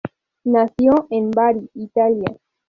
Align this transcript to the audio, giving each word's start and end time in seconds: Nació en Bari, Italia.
Nació 0.45 1.05
en 1.11 1.29
Bari, 1.29 1.69
Italia. 1.75 2.35